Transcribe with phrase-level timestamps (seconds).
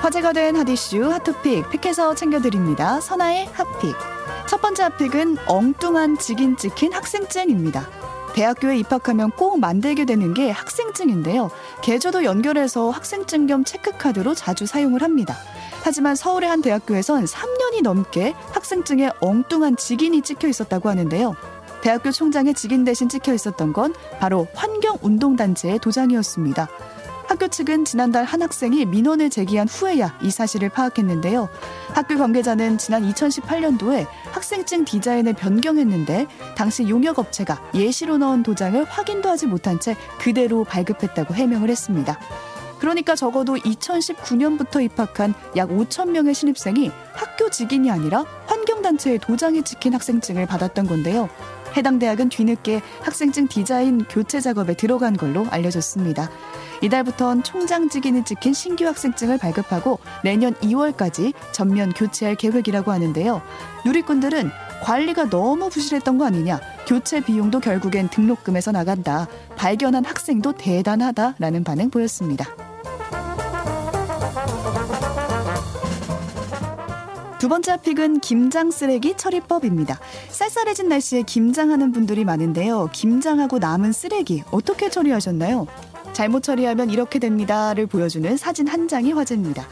[0.00, 3.00] 화제가 된 핫이슈 핫토픽 픽해서 챙겨드립니다.
[3.00, 3.94] 선아의 핫픽.
[4.48, 7.88] 첫 번째 핫픽은 엉뚱한 직인 찍힌 학생증입니다.
[8.34, 11.50] 대학교에 입학하면 꼭 만들게 되는 게 학생증인데요.
[11.82, 15.36] 계좌도 연결해서 학생증 겸 체크카드로 자주 사용을 합니다.
[15.84, 21.34] 하지만 서울의 한 대학교에선 3년 이 넘게 학생증에 엉뚱한 직인이 찍혀 있었다고 하는데요.
[21.82, 26.68] 대학교 총장의 직인 대신 찍혀 있었던 건 바로 환경운동단체의 도장이었습니다.
[27.26, 31.48] 학교 측은 지난달 한 학생이 민원을 제기한 후에야 이 사실을 파악했는데요.
[31.94, 39.80] 학교 관계자는 지난 2018년도에 학생증 디자인을 변경했는데 당시 용역업체가 예시로 넣은 도장을 확인도 하지 못한
[39.80, 42.18] 채 그대로 발급했다고 해명을 했습니다.
[42.82, 50.46] 그러니까 적어도 2019년부터 입학한 약 5천 명의 신입생이 학교 직인이 아니라 환경단체의 도장이 찍힌 학생증을
[50.46, 51.28] 받았던 건데요.
[51.76, 56.28] 해당 대학은 뒤늦게 학생증 디자인 교체 작업에 들어간 걸로 알려졌습니다.
[56.82, 63.42] 이달부턴 총장 직인이 찍힌 신규 학생증을 발급하고 내년 2월까지 전면 교체할 계획이라고 하는데요.
[63.86, 64.50] 누리꾼들은
[64.82, 66.60] 관리가 너무 부실했던 거 아니냐.
[66.88, 69.28] 교체 비용도 결국엔 등록금에서 나간다.
[69.54, 72.61] 발견한 학생도 대단하다라는 반응 보였습니다.
[77.42, 79.98] 두 번째 픽은 김장 쓰레기 처리법입니다.
[80.28, 82.90] 쌀쌀해진 날씨에 김장하는 분들이 많은데요.
[82.92, 85.66] 김장하고 남은 쓰레기 어떻게 처리하셨나요?
[86.12, 89.66] 잘못 처리하면 이렇게 됩니다를 보여주는 사진 한 장이 화제입니다.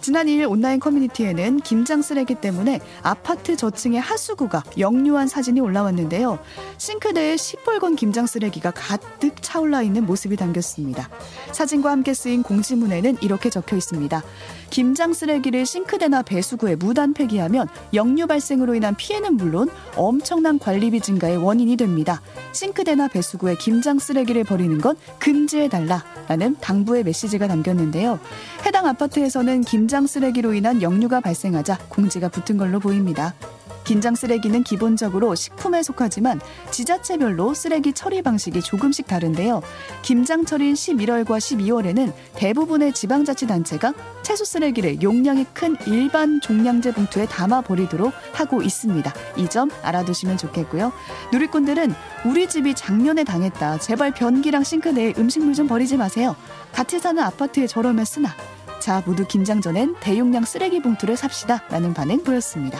[0.00, 6.38] 지난 2일 온라인 커뮤니티에는 김장 쓰레기 때문에 아파트 저층의 하수구가 역류한 사진이 올라왔는데요.
[6.78, 11.08] 싱크대에 시뻘건 김장 쓰레기가 가득 차올라 있는 모습이 담겼습니다.
[11.52, 14.22] 사진과 함께 쓰인 공지문에는 이렇게 적혀 있습니다.
[14.70, 21.76] 김장 쓰레기를 싱크대나 배수구에 무단 폐기하면 역류 발생으로 인한 피해는 물론 엄청난 관리비 증가의 원인이
[21.76, 22.20] 됩니다.
[22.52, 28.20] 싱크대나 배수구에 김장 쓰레기를 버리는 건 금지해달라라는 당부의 메시지가 담겼는데요.
[28.66, 33.34] 해당 아파트에서는 김장 김장 쓰레기로 인한 역류가 발생하자 공지가 붙은 걸로 보입니다.
[33.82, 36.40] 김장 쓰레기는 기본적으로 식품에 속하지만
[36.70, 39.62] 지자체별로 쓰레기 처리 방식이 조금씩 다른데요.
[40.02, 48.62] 김장철인 11월과 12월에는 대부분의 지방자치단체가 채소 쓰레기를 용량이 큰 일반 종량제 봉투에 담아 버리도록 하고
[48.62, 49.12] 있습니다.
[49.38, 50.92] 이 점 알아두시면 좋겠고요.
[51.32, 51.94] 누리꾼들은
[52.26, 53.78] 우리 집이 작년에 당했다.
[53.78, 56.36] 제발 변기랑 싱크대에 음식물 좀 버리지 마세요.
[56.72, 58.36] 같이 사는 아파트에 저러면 쓰나.
[58.80, 61.62] 자, 모두 김장 전엔 대용량 쓰레기 봉투를 삽시다.
[61.68, 62.78] 라는 반응 보였습니다.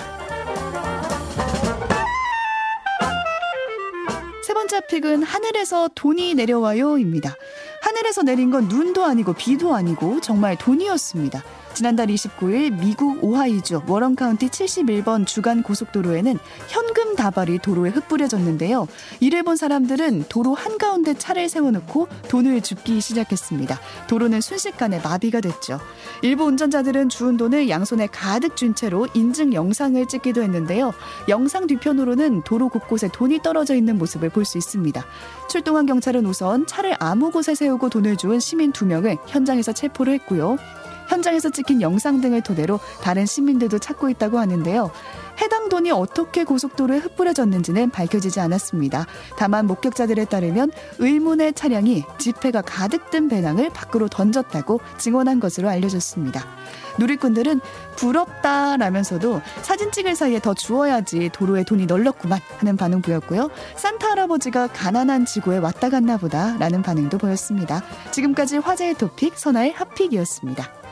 [4.44, 7.34] 세 번째 픽은 하늘에서 돈이 내려와요입니다.
[7.82, 11.42] 하늘에서 내린 건 눈도 아니고 비도 아니고 정말 돈이었습니다.
[11.78, 18.88] 지난달 29일 미국 오하이주 워런 카운티 71번 주간 고속도로에는 현금 다발이 도로에 흩뿌려졌는데요.
[19.20, 23.78] 이를 본 사람들은 도로 한가운데 차를 세워놓고 돈을 줍기 시작했습니다.
[24.08, 25.78] 도로는 순식간에 마비가 됐죠.
[26.22, 30.92] 일부 운전자들은 주운 돈을 양손에 가득 쥔 채로 인증 영상을 찍기도 했는데요.
[31.28, 35.04] 영상 뒤편으로는 도로 곳곳에 돈이 떨어져 있는 모습을 볼 수 있습니다.
[35.48, 40.56] 출동한 경찰은 우선 차를 아무 곳에 세우고 돈을 주운 시민 두 명을 현장에서 체포를 했고요.
[41.08, 44.90] 현장에서 찍힌 영상 등을 토대로 다른 시민들도 찾고 있다고 하는데요.
[45.40, 49.06] 해당 돈이 어떻게 고속도로에 흩뿌려졌는지는 밝혀지지 않았습니다.
[49.36, 56.44] 다만 목격자들에 따르면 의문의 차량이 지폐가 가득 든 배낭을 밖으로 던졌다고 증언한 것으로 알려졌습니다.
[56.98, 57.60] 누리꾼들은
[57.96, 63.50] 부럽다라면서도 사진 찍을 사이에 더 주어야지 도로에 돈이 널렸구만 하는 반응 보였고요.
[63.76, 67.82] 산타 할아버지가 가난한 지구에 왔다 갔나 보다라는 반응도 보였습니다.
[68.10, 70.87] 지금까지 화제의 토픽 선아의 핫픽이었습니다.